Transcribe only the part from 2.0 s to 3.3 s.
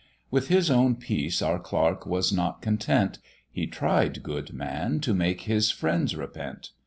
was not content;